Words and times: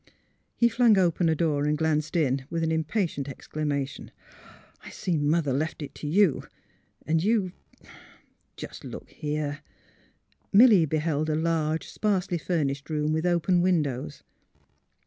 He 0.57 0.67
flung 0.67 0.97
open 0.97 1.29
a 1.29 1.35
door 1.35 1.65
and 1.65 1.77
glanced 1.77 2.15
in, 2.15 2.45
with 2.49 2.63
an 2.63 2.71
impatient 2.71 3.29
exclamation. 3.29 4.09
''I 4.83 4.89
see 4.89 5.15
Mother 5.15 5.53
left 5.53 5.83
it 5.83 5.93
to 5.93 6.07
you; 6.07 6.41
and 7.05 7.23
you— 7.23 7.51
just 8.57 8.83
look 8.83 9.11
here!" 9.11 9.59
Milly 10.51 10.87
beheld 10.87 11.29
a 11.29 11.35
large 11.35 11.87
sparsely 11.87 12.39
furnished 12.39 12.89
room 12.89 13.13
with 13.13 13.27
open 13.27 13.61
mndows. 13.61 14.23